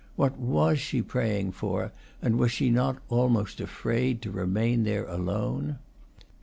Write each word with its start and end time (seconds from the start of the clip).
What 0.15 0.39
was 0.39 0.79
she 0.79 1.03
praying 1.03 1.51
for, 1.51 1.91
and 2.23 2.39
was 2.39 2.51
she 2.51 2.71
not 2.71 2.97
almost 3.09 3.61
afraid 3.61 4.19
to 4.23 4.31
remain 4.31 4.81
there 4.81 5.05
alone? 5.05 5.77